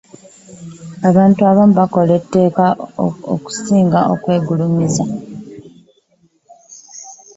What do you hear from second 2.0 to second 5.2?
etteeka okusobola okwegulumiza m